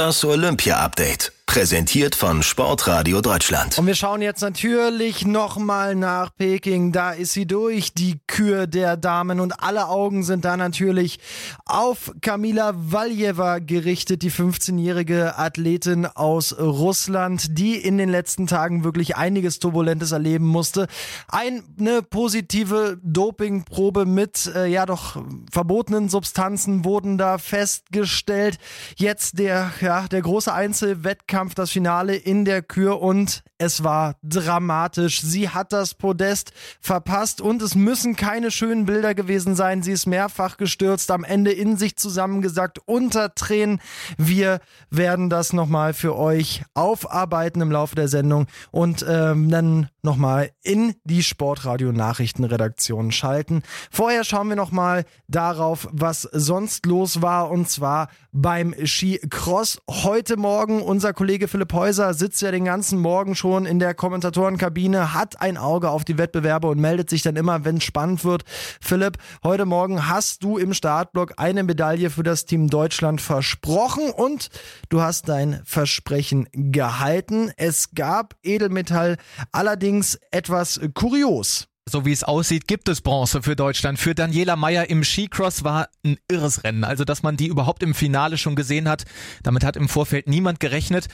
[0.00, 1.39] Das Olympia-Update.
[1.50, 3.76] Präsentiert von Sportradio Deutschland.
[3.76, 6.92] Und wir schauen jetzt natürlich nochmal nach Peking.
[6.92, 9.40] Da ist sie durch, die Kür der Damen.
[9.40, 11.18] Und alle Augen sind da natürlich
[11.66, 19.16] auf Kamila Valjeva gerichtet, die 15-jährige Athletin aus Russland, die in den letzten Tagen wirklich
[19.16, 20.86] einiges Turbulentes erleben musste.
[21.26, 25.20] Eine positive Dopingprobe mit, äh, ja doch,
[25.50, 28.58] verbotenen Substanzen wurden da festgestellt.
[28.94, 34.14] Jetzt der, ja, der große Einzelwettkampf Wettkampf, das Finale in der Kür und es war
[34.22, 35.22] dramatisch.
[35.22, 39.82] Sie hat das Podest verpasst und es müssen keine schönen Bilder gewesen sein.
[39.82, 43.80] Sie ist mehrfach gestürzt, am Ende in sich zusammengesackt, unter Tränen.
[44.16, 50.50] Wir werden das nochmal für euch aufarbeiten im Laufe der Sendung und ähm, dann nochmal
[50.62, 53.62] in die Sportradio Nachrichtenredaktion schalten.
[53.90, 59.80] Vorher schauen wir nochmal darauf, was sonst los war und zwar beim Skicross.
[59.88, 63.94] Heute Morgen unser Kollege Kollege Philipp Häuser sitzt ja den ganzen Morgen schon in der
[63.94, 68.24] Kommentatorenkabine, hat ein Auge auf die Wettbewerbe und meldet sich dann immer, wenn es spannend
[68.24, 68.44] wird.
[68.80, 74.48] Philipp, heute Morgen hast du im Startblock eine Medaille für das Team Deutschland versprochen und
[74.88, 77.52] du hast dein Versprechen gehalten.
[77.56, 79.16] Es gab Edelmetall
[79.52, 81.69] allerdings etwas kurios.
[81.90, 83.98] So wie es aussieht, gibt es Bronze für Deutschland.
[83.98, 86.84] Für Daniela Meyer im Skicross war ein irres Rennen.
[86.84, 89.06] Also, dass man die überhaupt im Finale schon gesehen hat,
[89.42, 91.08] damit hat im Vorfeld niemand gerechnet.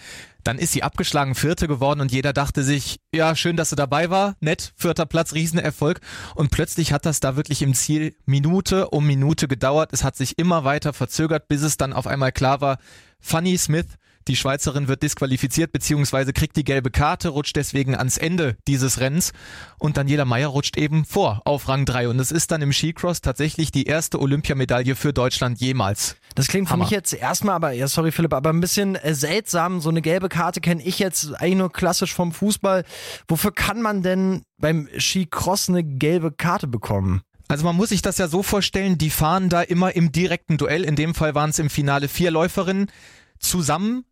[0.44, 4.10] Dann ist sie abgeschlagen Vierte geworden und jeder dachte sich, ja, schön, dass sie dabei
[4.10, 6.00] war, nett, vierter Platz, Riesenerfolg.
[6.34, 9.94] Und plötzlich hat das da wirklich im Ziel Minute um Minute gedauert.
[9.94, 12.76] Es hat sich immer weiter verzögert, bis es dann auf einmal klar war,
[13.18, 13.86] Fanny Smith
[14.28, 16.32] die Schweizerin wird disqualifiziert bzw.
[16.32, 19.32] kriegt die gelbe Karte, rutscht deswegen ans Ende dieses Rennens
[19.78, 23.20] und Daniela Meyer rutscht eben vor auf Rang 3 und es ist dann im Skicross
[23.20, 26.16] tatsächlich die erste Olympiamedaille für Deutschland jemals.
[26.34, 26.84] Das klingt für Hammer.
[26.84, 29.80] mich jetzt erstmal, aber ja, sorry Philipp, aber ein bisschen äh, seltsam.
[29.80, 32.84] So eine gelbe Karte kenne ich jetzt eigentlich nur klassisch vom Fußball.
[33.28, 37.22] Wofür kann man denn beim Skicross eine gelbe Karte bekommen?
[37.48, 40.84] Also man muss sich das ja so vorstellen, die fahren da immer im direkten Duell.
[40.84, 42.90] In dem Fall waren es im Finale vier Läuferinnen
[43.38, 44.04] zusammen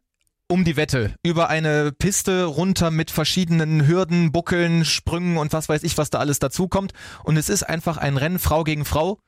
[0.49, 5.83] um die Wette über eine Piste runter mit verschiedenen Hürden, Buckeln, Sprüngen und was weiß
[5.83, 6.93] ich, was da alles dazukommt.
[7.23, 9.19] Und es ist einfach ein Rennen Frau gegen Frau.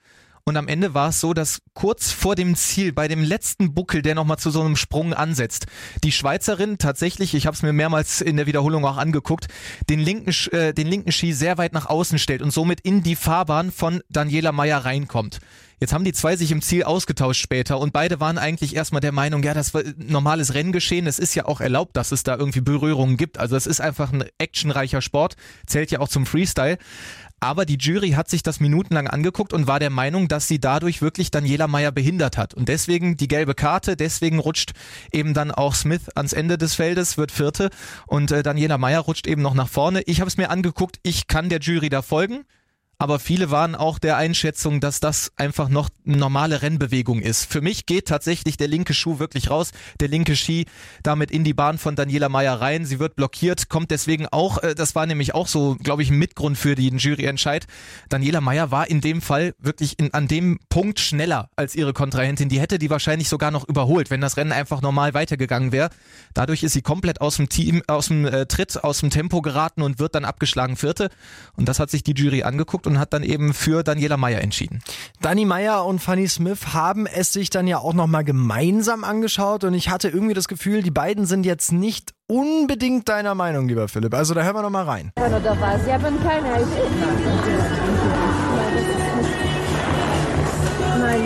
[0.49, 4.01] Und am Ende war es so, dass kurz vor dem Ziel, bei dem letzten Buckel,
[4.01, 5.67] der nochmal zu so einem Sprung ansetzt,
[6.05, 9.49] die Schweizerin tatsächlich, ich habe es mir mehrmals in der Wiederholung auch angeguckt,
[9.91, 13.17] den linken, äh, den linken Ski sehr weit nach außen stellt und somit in die
[13.17, 15.41] Fahrbahn von Daniela Meyer reinkommt.
[15.79, 19.13] Jetzt haben die zwei sich im Ziel ausgetauscht später und beide waren eigentlich erstmal der
[19.13, 21.07] Meinung, ja, das war normales Renngeschehen.
[21.07, 23.37] Es ist ja auch erlaubt, dass es da irgendwie Berührungen gibt.
[23.39, 25.37] Also es ist einfach ein actionreicher Sport,
[25.67, 26.78] zählt ja auch zum Freestyle.
[27.39, 31.03] Aber die Jury hat sich das minutenlang angeguckt und war der Meinung, dass sie dadurch
[31.03, 32.55] wirklich Daniela Meyer behindert hat.
[32.55, 34.73] Und deswegen die gelbe Karte, deswegen rutscht
[35.13, 37.71] eben dann auch Smith ans Ende des Feldes, wird Vierte
[38.07, 40.03] und äh, Daniela Meyer rutscht eben noch nach vorne.
[40.03, 42.45] Ich habe es mir angeguckt, ich kann der Jury da folgen
[42.99, 47.45] aber viele waren auch der Einschätzung, dass das einfach noch normale Rennbewegung ist.
[47.51, 50.65] Für mich geht tatsächlich der linke Schuh wirklich raus, der linke Ski
[51.03, 52.87] damit in die Bahn von Daniela Meyer rein.
[52.87, 56.19] Sie wird blockiert, kommt deswegen auch, äh, das war nämlich auch so, glaube ich, ein
[56.19, 57.67] Mitgrund für den Juryentscheid.
[58.09, 62.49] Daniela Meyer war in dem Fall wirklich in, an dem Punkt schneller als ihre Kontrahentin.
[62.49, 65.91] Die hätte die wahrscheinlich sogar noch überholt, wenn das Rennen einfach normal weitergegangen wäre.
[66.33, 69.83] Dadurch ist sie komplett aus dem Team, aus dem äh, Tritt, aus dem Tempo geraten
[69.83, 71.11] und wird dann abgeschlagen Vierte.
[71.57, 74.83] Und das hat sich die Jury angeguckt und hat dann eben für Daniela Meyer entschieden.
[75.21, 79.75] Dani Meyer und Fanny Smith haben es sich dann ja auch nochmal gemeinsam angeschaut und
[79.75, 84.15] ich hatte irgendwie das Gefühl, die beiden sind jetzt nicht unbedingt deiner Meinung, lieber Philipp.
[84.15, 85.13] Also da hören wir nochmal rein.
[85.16, 85.84] Oder was?
[85.84, 86.66] Sie haben keine Idee.
[90.99, 91.22] Nein.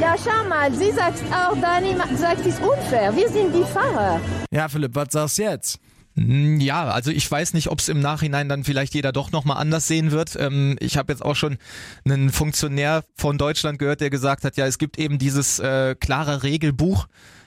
[0.00, 3.14] Ja, schau mal, sie sagt auch, Dani sagt, es ist unfair.
[3.16, 4.20] Wir sind die Fahrer.
[4.50, 5.78] Ja, Philipp, was sagst du jetzt?
[6.16, 9.58] Hm, ja, also ich weiß nicht, ob es im Nachhinein dann vielleicht jeder doch nochmal
[9.58, 10.36] anders sehen wird.
[10.38, 11.58] Ähm, ich habe jetzt auch schon
[12.04, 16.42] einen Funktionär von Deutschland gehört, der gesagt hat, ja, es gibt eben dieses äh, klare
[16.42, 17.06] Regelbuch,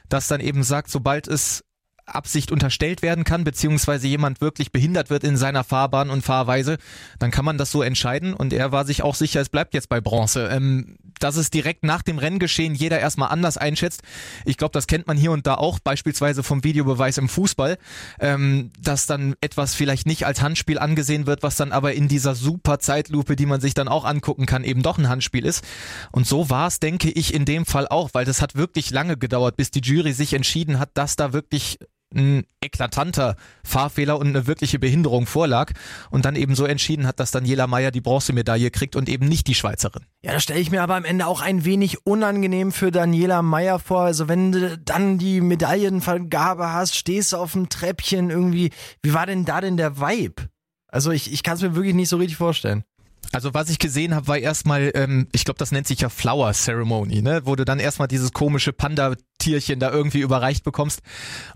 [0.10, 1.64] das dann eben sagt, sobald es
[2.08, 6.78] Absicht unterstellt werden kann, beziehungsweise jemand wirklich behindert wird in seiner Fahrbahn und Fahrweise,
[7.20, 9.90] dann kann man das so entscheiden und er war sich auch sicher, es bleibt jetzt
[9.90, 10.48] bei Bronze.
[10.48, 14.02] Ähm, dass es direkt nach dem Renngeschehen jeder erstmal anders einschätzt.
[14.46, 17.78] Ich glaube, das kennt man hier und da auch, beispielsweise vom Videobeweis im Fußball,
[18.20, 22.36] ähm, dass dann etwas vielleicht nicht als Handspiel angesehen wird, was dann aber in dieser
[22.36, 25.64] super Zeitlupe, die man sich dann auch angucken kann, eben doch ein Handspiel ist.
[26.12, 29.18] Und so war es, denke ich, in dem Fall auch, weil das hat wirklich lange
[29.18, 31.80] gedauert, bis die Jury sich entschieden hat, dass da wirklich
[32.16, 35.74] ein eklatanter Fahrfehler und eine wirkliche Behinderung vorlag
[36.10, 39.48] und dann eben so entschieden hat, dass Daniela Meyer die Bronzemedaille kriegt und eben nicht
[39.48, 40.06] die Schweizerin.
[40.24, 43.80] Ja, da stelle ich mir aber am Ende auch ein wenig unangenehm für Daniela Meyer
[43.80, 44.02] vor.
[44.02, 48.72] Also wenn du dann die Medaillenvergabe hast, stehst du auf dem Treppchen irgendwie.
[49.02, 50.50] Wie war denn da denn der Vibe?
[50.88, 52.84] Also ich, ich kann es mir wirklich nicht so richtig vorstellen.
[53.32, 56.54] Also was ich gesehen habe, war erstmal, ähm, ich glaube, das nennt sich ja Flower
[56.54, 57.42] Ceremony, ne?
[57.46, 61.02] wo du dann erstmal dieses komische Panda-Tierchen da irgendwie überreicht bekommst.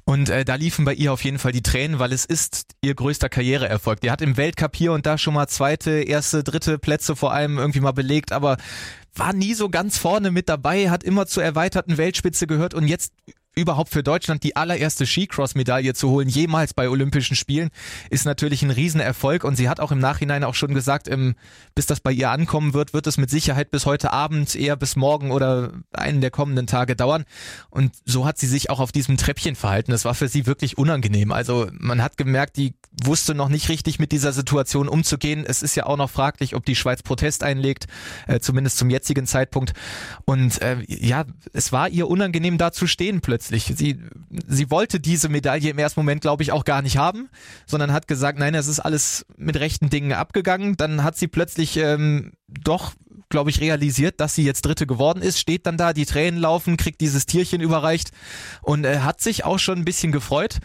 [0.03, 2.95] Und äh, da liefen bei ihr auf jeden Fall die Tränen, weil es ist ihr
[2.95, 4.01] größter Karriereerfolg.
[4.01, 7.57] Die hat im Weltcup hier und da schon mal zweite, erste, dritte Plätze vor allem
[7.57, 8.57] irgendwie mal belegt, aber
[9.13, 13.11] war nie so ganz vorne mit dabei, hat immer zur erweiterten Weltspitze gehört und jetzt
[13.53, 17.69] überhaupt für Deutschland die allererste Skicross-Medaille zu holen, jemals bei Olympischen Spielen,
[18.09, 19.43] ist natürlich ein Riesenerfolg.
[19.43, 21.35] Und sie hat auch im Nachhinein auch schon gesagt, ähm,
[21.75, 24.95] bis das bei ihr ankommen wird, wird es mit Sicherheit bis heute Abend, eher bis
[24.95, 27.25] morgen oder einen der kommenden Tage dauern.
[27.69, 29.91] Und so hat sie sich auch auf diesem Treppchen verhalten.
[29.91, 31.33] Das war für sie wirklich unangenehm.
[31.33, 32.73] Also man hat gemerkt, die
[33.03, 35.43] wusste noch nicht richtig mit dieser Situation umzugehen.
[35.45, 37.87] Es ist ja auch noch fraglich, ob die Schweiz Protest einlegt,
[38.27, 39.73] äh, zumindest zum jetzigen Zeitpunkt.
[40.23, 43.73] Und äh, ja, es war ihr unangenehm da zu stehen plötzlich plötzlich.
[43.75, 43.99] Sie,
[44.47, 47.29] sie wollte diese Medaille im ersten Moment, glaube ich, auch gar nicht haben,
[47.65, 50.77] sondern hat gesagt, nein, es ist alles mit rechten Dingen abgegangen.
[50.77, 52.93] Dann hat sie plötzlich ähm, doch
[53.29, 56.75] glaube ich, realisiert, dass sie jetzt Dritte geworden ist, steht dann da, die Tränen laufen,
[56.75, 58.11] kriegt dieses Tierchen überreicht
[58.61, 60.59] und äh, hat sich auch schon ein bisschen gefreut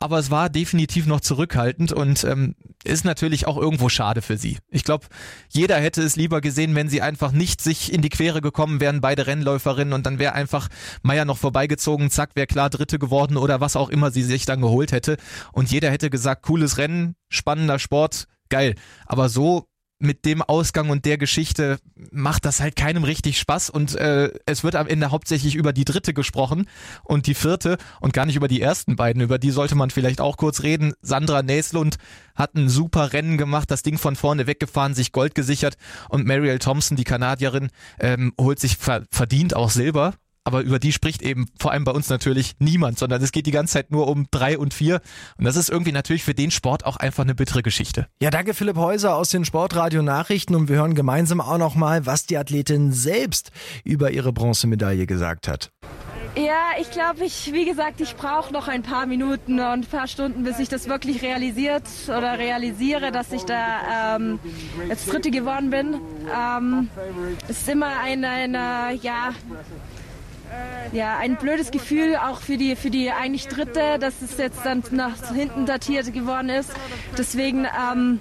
[0.00, 2.54] aber es war definitiv noch zurückhaltend und ähm,
[2.84, 4.58] ist natürlich auch irgendwo schade für sie.
[4.68, 5.06] Ich glaube,
[5.48, 9.00] jeder hätte es lieber gesehen, wenn sie einfach nicht sich in die Quere gekommen wären,
[9.00, 10.68] beide Rennläuferinnen und dann wäre einfach
[11.02, 14.60] Meier noch vorbeigezogen, zack, wäre klar Dritte geworden oder was auch immer sie sich dann
[14.60, 15.16] geholt hätte
[15.52, 18.74] und jeder hätte gesagt, cooles Rennen, spannender Sport, geil.
[19.06, 19.68] Aber so
[19.98, 21.78] mit dem Ausgang und der Geschichte
[22.10, 25.84] macht das halt keinem richtig Spaß und äh, es wird am Ende hauptsächlich über die
[25.84, 26.68] dritte gesprochen
[27.04, 29.22] und die vierte und gar nicht über die ersten beiden.
[29.22, 30.94] Über die sollte man vielleicht auch kurz reden.
[31.00, 31.96] Sandra Näslund
[32.34, 35.76] hat ein super Rennen gemacht, das Ding von vorne weggefahren, sich Gold gesichert
[36.08, 40.14] und Marielle Thompson, die Kanadierin, ähm, holt sich verdient auch Silber
[40.44, 43.50] aber über die spricht eben vor allem bei uns natürlich niemand, sondern es geht die
[43.50, 45.00] ganze Zeit nur um drei und vier.
[45.38, 48.06] Und das ist irgendwie natürlich für den Sport auch einfach eine bittere Geschichte.
[48.20, 52.26] Ja, danke Philipp Häuser aus den Sportradio Nachrichten und wir hören gemeinsam auch nochmal, was
[52.26, 53.50] die Athletin selbst
[53.84, 55.70] über ihre Bronzemedaille gesagt hat.
[56.36, 60.08] Ja, ich glaube, ich, wie gesagt, ich brauche noch ein paar Minuten und ein paar
[60.08, 64.40] Stunden, bis ich das wirklich realisiert oder realisiere, dass ich da ähm,
[64.88, 66.00] jetzt Dritte geworden bin.
[66.36, 66.90] Ähm,
[67.48, 69.32] es ist immer eine, eine ja,
[70.92, 74.82] ja, ein blödes Gefühl auch für die, für die eigentlich Dritte, dass es jetzt dann
[74.90, 76.70] nach hinten datiert geworden ist.
[77.18, 78.20] Deswegen ähm,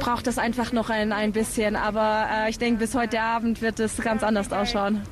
[0.00, 1.76] braucht das einfach noch ein, ein bisschen.
[1.76, 5.02] Aber äh, ich denke, bis heute Abend wird es ganz anders ausschauen.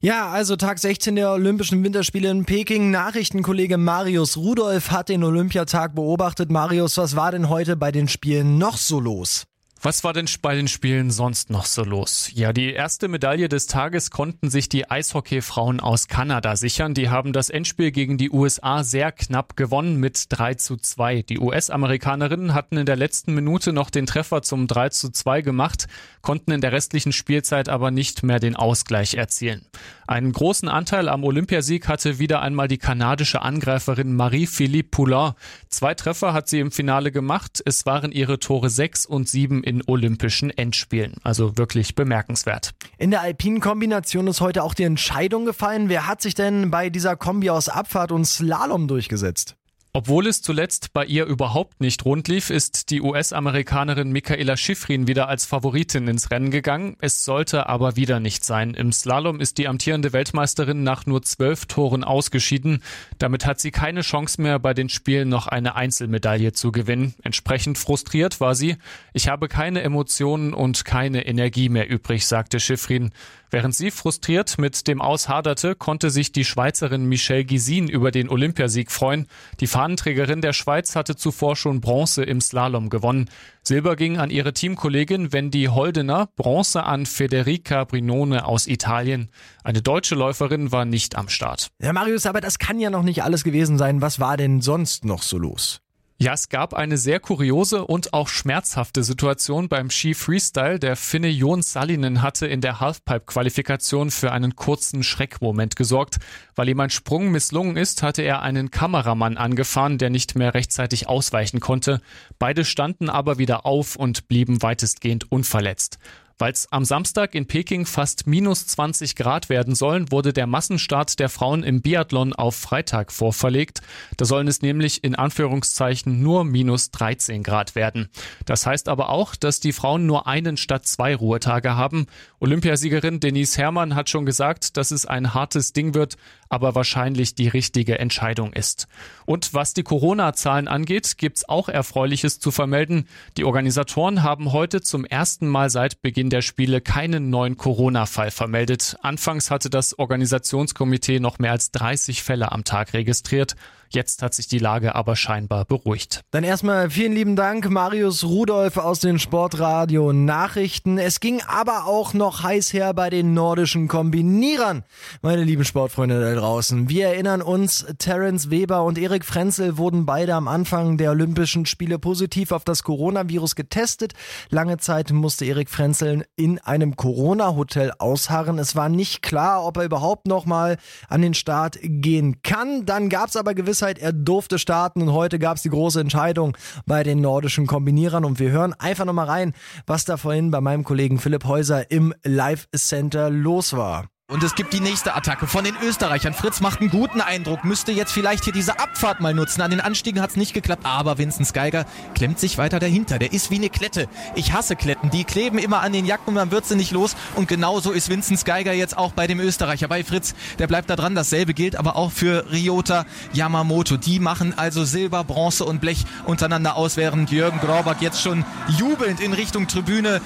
[0.00, 2.90] Ja, also Tag 16 der Olympischen Winterspiele in Peking.
[2.90, 6.50] Nachrichtenkollege Marius Rudolph hat den Olympiatag beobachtet.
[6.50, 9.46] Marius, was war denn heute bei den Spielen noch so los?
[9.82, 12.30] Was war denn bei den Spielen sonst noch so los?
[12.32, 16.94] Ja, die erste Medaille des Tages konnten sich die Eishockeyfrauen aus Kanada sichern.
[16.94, 21.22] Die haben das Endspiel gegen die USA sehr knapp gewonnen mit 3 zu 2.
[21.22, 25.88] Die US-Amerikanerinnen hatten in der letzten Minute noch den Treffer zum 3 zu 2 gemacht,
[26.22, 29.66] konnten in der restlichen Spielzeit aber nicht mehr den Ausgleich erzielen.
[30.08, 35.32] Einen großen Anteil am Olympiasieg hatte wieder einmal die kanadische Angreiferin Marie-Philippe Poulain.
[35.68, 37.60] Zwei Treffer hat sie im Finale gemacht.
[37.64, 41.14] Es waren ihre Tore 6 und 7 in olympischen Endspielen.
[41.22, 42.72] Also wirklich bemerkenswert.
[42.98, 45.88] In der alpinen Kombination ist heute auch die Entscheidung gefallen.
[45.88, 49.56] Wer hat sich denn bei dieser Kombi aus Abfahrt und Slalom durchgesetzt?
[49.96, 55.26] Obwohl es zuletzt bei ihr überhaupt nicht rund lief, ist die US-Amerikanerin Michaela Schifrin wieder
[55.26, 56.98] als Favoritin ins Rennen gegangen.
[57.00, 58.74] Es sollte aber wieder nicht sein.
[58.74, 62.82] Im Slalom ist die amtierende Weltmeisterin nach nur zwölf Toren ausgeschieden.
[63.16, 67.14] Damit hat sie keine Chance mehr, bei den Spielen noch eine Einzelmedaille zu gewinnen.
[67.22, 68.76] Entsprechend frustriert war sie.
[69.14, 73.12] Ich habe keine Emotionen und keine Energie mehr übrig, sagte Schifrin.
[73.50, 78.28] Während sie frustriert mit dem Aus haderte, konnte sich die Schweizerin Michelle Gisin über den
[78.28, 79.28] Olympiasieg freuen.
[79.60, 83.30] Die Fahnenträgerin der Schweiz hatte zuvor schon Bronze im Slalom gewonnen.
[83.62, 89.30] Silber ging an ihre Teamkollegin Wendy Holdener, Bronze an Federica Brinone aus Italien.
[89.62, 91.68] Eine deutsche Läuferin war nicht am Start.
[91.80, 94.02] Ja, Marius, aber das kann ja noch nicht alles gewesen sein.
[94.02, 95.82] Was war denn sonst noch so los?
[96.18, 100.78] Ja, es gab eine sehr kuriose und auch schmerzhafte Situation beim Ski Freestyle.
[100.78, 106.16] Der Finne Jon Sallinen hatte in der Halfpipe-Qualifikation für einen kurzen Schreckmoment gesorgt.
[106.54, 111.06] Weil ihm ein Sprung misslungen ist, hatte er einen Kameramann angefahren, der nicht mehr rechtzeitig
[111.06, 112.00] ausweichen konnte.
[112.38, 115.98] Beide standen aber wieder auf und blieben weitestgehend unverletzt.
[116.38, 121.18] Weil es am Samstag in Peking fast minus 20 Grad werden sollen, wurde der Massenstart
[121.18, 123.80] der Frauen im Biathlon auf Freitag vorverlegt.
[124.18, 128.10] Da sollen es nämlich in Anführungszeichen nur minus 13 Grad werden.
[128.44, 132.06] Das heißt aber auch, dass die Frauen nur einen statt zwei Ruhetage haben.
[132.38, 137.48] Olympiasiegerin Denise Herrmann hat schon gesagt, dass es ein hartes Ding wird, aber wahrscheinlich die
[137.48, 138.88] richtige Entscheidung ist.
[139.24, 143.08] Und was die Corona-Zahlen angeht, gibt's auch Erfreuliches zu vermelden.
[143.36, 148.96] Die Organisatoren haben heute zum ersten Mal seit Beginn der Spiele keinen neuen Corona-Fall vermeldet.
[149.02, 153.56] Anfangs hatte das Organisationskomitee noch mehr als 30 Fälle am Tag registriert.
[153.90, 156.22] Jetzt hat sich die Lage aber scheinbar beruhigt.
[156.30, 160.98] Dann erstmal vielen lieben Dank, Marius Rudolf aus den Sportradio Nachrichten.
[160.98, 164.84] Es ging aber auch noch heiß her bei den nordischen Kombinierern.
[165.22, 166.88] Meine lieben Sportfreunde da draußen.
[166.88, 171.98] Wir erinnern uns, Terence Weber und Erik Frenzel wurden beide am Anfang der Olympischen Spiele
[171.98, 174.14] positiv auf das Coronavirus getestet.
[174.50, 178.58] Lange Zeit musste Erik Frenzel in einem Corona-Hotel ausharren.
[178.58, 180.76] Es war nicht klar, ob er überhaupt noch mal
[181.08, 182.86] an den Start gehen kann.
[182.86, 186.00] Dann gab es aber gewisse Gewissheit, er durfte starten und heute gab es die große
[186.00, 186.56] Entscheidung
[186.86, 189.52] bei den nordischen Kombinierern und wir hören einfach nochmal rein,
[189.86, 194.06] was da vorhin bei meinem Kollegen Philipp Häuser im Live Center los war.
[194.28, 196.34] Und es gibt die nächste Attacke von den Österreichern.
[196.34, 199.62] Fritz macht einen guten Eindruck, müsste jetzt vielleicht hier diese Abfahrt mal nutzen.
[199.62, 201.84] An den Anstiegen hat es nicht geklappt, aber Vincent Geiger
[202.16, 203.20] klemmt sich weiter dahinter.
[203.20, 204.08] Der ist wie eine Klette.
[204.34, 205.10] Ich hasse Kletten.
[205.10, 207.14] Die kleben immer an den Jacken und man wird sie nicht los.
[207.36, 209.86] Und genauso ist Vincent Geiger jetzt auch bei dem Österreicher.
[209.86, 211.14] Bei Fritz, der bleibt da dran.
[211.14, 213.96] Dasselbe gilt aber auch für Ryota Yamamoto.
[213.96, 218.44] Die machen also Silber, Bronze und Blech untereinander aus, während Jürgen Graubach jetzt schon
[218.76, 220.20] jubelnd in Richtung Tribüne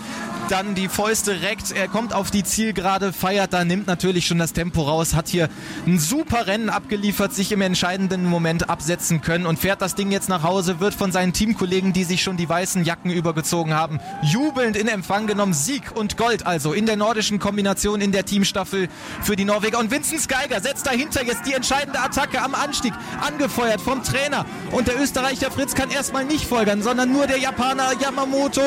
[0.51, 1.71] dann die Fäuste reckt.
[1.71, 5.49] Er kommt auf die Zielgerade, feiert da, nimmt natürlich schon das Tempo raus, hat hier
[5.87, 10.29] ein super Rennen abgeliefert, sich im entscheidenden Moment absetzen können und fährt das Ding jetzt
[10.29, 14.77] nach Hause, wird von seinen Teamkollegen, die sich schon die weißen Jacken übergezogen haben, jubelnd
[14.77, 15.53] in Empfang genommen.
[15.53, 18.89] Sieg und Gold also in der nordischen Kombination in der Teamstaffel
[19.23, 19.79] für die Norweger.
[19.79, 24.47] Und Vincent Geiger setzt dahinter jetzt die entscheidende Attacke am Anstieg, angefeuert vom Trainer.
[24.73, 28.63] Und der Österreicher Fritz kann erstmal nicht folgern, sondern nur der Japaner Yamamoto,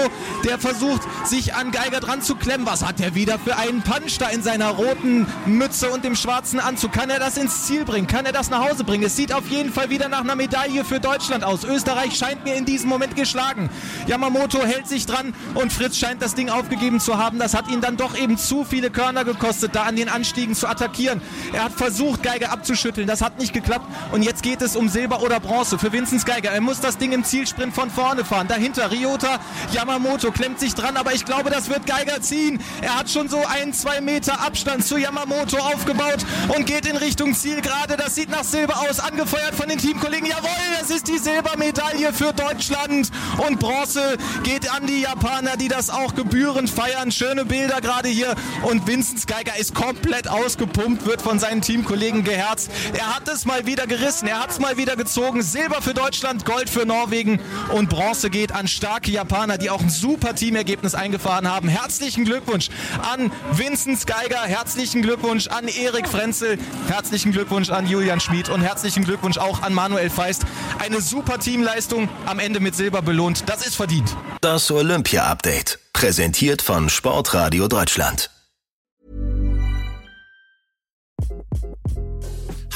[0.46, 2.68] der versucht, sich an Geiger dran zu klemmen.
[2.68, 6.60] Was hat er wieder für einen Punch da in seiner roten Mütze und dem schwarzen
[6.60, 6.94] Anzug?
[6.94, 8.06] Kann er das ins Ziel bringen?
[8.06, 9.03] Kann er das nach Hause bringen?
[9.03, 11.63] Es sieht auf jeden Fall wieder nach einer Medaille für Deutschland aus.
[11.63, 13.72] Österreich scheint mir in diesem Moment geschlagen.
[14.06, 17.39] Yamamoto hält sich dran und Fritz scheint das Ding aufgegeben zu haben.
[17.39, 20.68] Das hat ihn dann doch eben zu viele Körner gekostet, da an den Anstiegen zu
[20.68, 21.22] attackieren.
[21.53, 23.08] Er hat versucht, Geiger abzuschütteln.
[23.08, 23.88] Das hat nicht geklappt.
[24.12, 26.51] Und jetzt geht es um Silber oder Bronze für Vinzenz Geiger.
[26.51, 28.48] Er muss das Ding im Zielsprint von vorne fahren.
[28.48, 29.39] Dahinter Ryota
[29.72, 32.60] Yamamoto klemmt sich dran, aber ich glaube, das das wird Geiger ziehen.
[32.82, 37.34] Er hat schon so ein, zwei Meter Abstand zu Yamamoto aufgebaut und geht in Richtung
[37.34, 37.96] Ziel gerade.
[37.96, 40.27] Das sieht nach Silber aus, angefeuert von den Teamkollegen.
[40.27, 43.12] Jawohl, das ist die Silbermedaille für Deutschland.
[43.38, 47.13] Und Bronze geht an die Japaner, die das auch gebührend feiern.
[47.13, 48.36] Schöne Bilder gerade hier.
[48.63, 52.72] Und Vincent Geiger ist komplett ausgepumpt, wird von seinen Teamkollegen geherzt.
[52.93, 55.41] Er hat es mal wieder gerissen, er hat es mal wieder gezogen.
[55.41, 57.39] Silber für Deutschland, Gold für Norwegen
[57.72, 61.70] und Bronze geht an starke Japaner, die auch ein super Teamergebnis eingefahren haben haben.
[61.70, 62.70] Herzlichen Glückwunsch
[63.02, 66.58] an Vincent Geiger, herzlichen Glückwunsch an Erik Frenzel,
[66.88, 70.44] herzlichen Glückwunsch an Julian Schmid und herzlichen Glückwunsch auch an Manuel Feist.
[70.80, 73.44] Eine super Teamleistung, am Ende mit Silber belohnt.
[73.48, 74.16] Das ist verdient.
[74.42, 78.30] Das Olympia-Update, präsentiert von Sportradio Deutschland.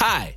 [0.00, 0.36] Hi,